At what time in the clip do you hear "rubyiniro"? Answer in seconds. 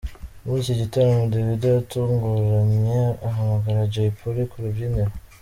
4.63-5.11